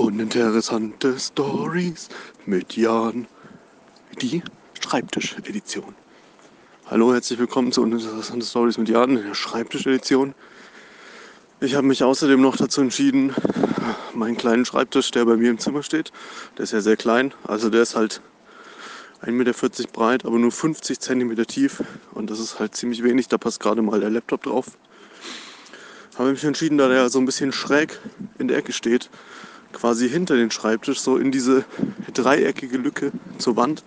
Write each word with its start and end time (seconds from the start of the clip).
Uninteressante 0.00 1.18
Stories 1.18 2.08
mit 2.46 2.74
Jan. 2.74 3.26
Die 4.22 4.42
Schreibtisch-Edition. 4.80 5.94
Hallo, 6.86 7.12
herzlich 7.12 7.38
willkommen 7.38 7.70
zu 7.70 7.82
Uninteressante 7.82 8.46
Stories 8.46 8.78
mit 8.78 8.88
Jan, 8.88 9.16
der 9.16 9.34
Schreibtisch-Edition. 9.34 10.34
Ich 11.60 11.74
habe 11.74 11.86
mich 11.86 12.02
außerdem 12.02 12.40
noch 12.40 12.56
dazu 12.56 12.80
entschieden, 12.80 13.34
meinen 14.14 14.38
kleinen 14.38 14.64
Schreibtisch, 14.64 15.10
der 15.10 15.26
bei 15.26 15.36
mir 15.36 15.50
im 15.50 15.58
Zimmer 15.58 15.82
steht, 15.82 16.12
der 16.56 16.62
ist 16.62 16.72
ja 16.72 16.80
sehr 16.80 16.96
klein, 16.96 17.34
also 17.46 17.68
der 17.68 17.82
ist 17.82 17.94
halt 17.94 18.22
1,40 19.20 19.32
Meter 19.32 19.52
breit, 19.92 20.24
aber 20.24 20.38
nur 20.38 20.50
50 20.50 20.98
cm 20.98 21.46
tief 21.46 21.82
und 22.12 22.30
das 22.30 22.40
ist 22.40 22.58
halt 22.58 22.74
ziemlich 22.74 23.04
wenig, 23.04 23.28
da 23.28 23.36
passt 23.36 23.60
gerade 23.60 23.82
mal 23.82 24.00
der 24.00 24.08
Laptop 24.08 24.44
drauf. 24.44 24.78
Habe 26.16 26.30
mich 26.30 26.42
entschieden, 26.42 26.78
da 26.78 26.88
der 26.88 27.10
so 27.10 27.18
ein 27.18 27.26
bisschen 27.26 27.52
schräg 27.52 28.00
in 28.38 28.48
der 28.48 28.56
Ecke 28.56 28.72
steht, 28.72 29.10
quasi 29.72 30.08
hinter 30.08 30.36
den 30.36 30.50
Schreibtisch, 30.50 31.00
so 31.00 31.16
in 31.16 31.30
diese 31.30 31.64
dreieckige 32.14 32.76
Lücke 32.76 33.12
zur 33.38 33.56
Wand, 33.56 33.84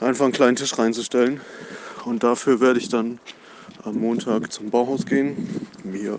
einfach 0.00 0.24
einen 0.24 0.32
kleinen 0.32 0.56
Tisch 0.56 0.78
reinzustellen. 0.78 1.40
Und 2.04 2.22
dafür 2.22 2.60
werde 2.60 2.78
ich 2.78 2.88
dann 2.88 3.18
am 3.84 3.96
Montag 3.96 4.52
zum 4.52 4.70
Bauhaus 4.70 5.06
gehen, 5.06 5.66
mir 5.84 6.18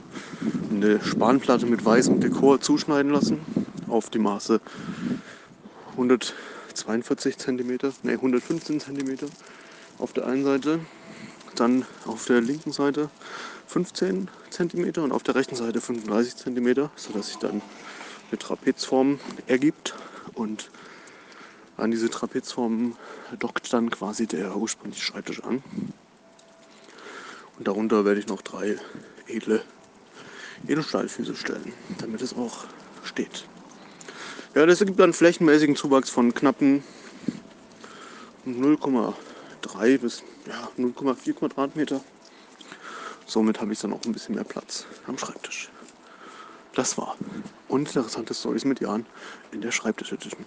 eine 0.71 1.03
Spanplatte 1.03 1.65
mit 1.65 1.83
weißem 1.83 2.19
Dekor 2.19 2.59
zuschneiden 2.59 3.11
lassen, 3.11 3.39
auf 3.87 4.09
die 4.09 4.19
Maße 4.19 4.59
142 5.91 7.37
cm, 7.37 7.77
ne 8.03 8.13
115 8.13 8.79
cm 8.79 9.17
auf 9.99 10.13
der 10.13 10.25
einen 10.25 10.43
Seite, 10.43 10.79
dann 11.55 11.85
auf 12.05 12.25
der 12.25 12.41
linken 12.41 12.71
Seite 12.71 13.09
15 13.67 14.29
cm 14.49 15.03
und 15.03 15.11
auf 15.11 15.23
der 15.23 15.35
rechten 15.35 15.55
Seite 15.55 15.81
35 15.81 16.35
cm, 16.37 16.89
sodass 16.95 17.27
sich 17.27 17.37
dann 17.37 17.61
eine 18.31 18.39
Trapezform 18.39 19.19
ergibt 19.47 19.93
und 20.33 20.71
an 21.77 21.91
diese 21.91 22.09
Trapezform 22.09 22.95
dockt 23.39 23.71
dann 23.73 23.89
quasi 23.89 24.27
der 24.27 24.55
ursprüngliche 24.55 25.03
Schreibtisch 25.03 25.43
an. 25.43 25.63
Und 27.57 27.67
darunter 27.67 28.05
werde 28.05 28.19
ich 28.19 28.27
noch 28.27 28.41
drei 28.41 28.77
edle 29.27 29.63
Edelstahlfüße 30.67 31.35
stellen, 31.35 31.73
damit 31.97 32.21
es 32.21 32.35
auch 32.35 32.65
steht. 33.03 33.45
Ja, 34.55 34.65
das 34.65 34.79
ergibt 34.79 34.99
dann 34.99 35.13
flächenmäßigen 35.13 35.75
Zuwachs 35.75 36.09
von 36.09 36.33
knappen 36.33 36.83
0,3 38.45 39.97
bis 39.97 40.23
ja, 40.47 40.69
0,4 40.77 41.33
Quadratmeter. 41.33 42.01
Somit 43.25 43.61
habe 43.61 43.73
ich 43.73 43.79
dann 43.79 43.93
auch 43.93 44.03
ein 44.05 44.11
bisschen 44.11 44.35
mehr 44.35 44.43
Platz 44.43 44.85
am 45.07 45.17
Schreibtisch. 45.17 45.69
Das 46.73 46.97
war 46.97 47.15
uninteressante 47.71 48.33
Stories 48.33 48.65
mit 48.65 48.79
Jan 48.81 49.05
in 49.51 49.61
der 49.61 49.71
Schreibtisch 49.71 50.11
Edition. 50.11 50.45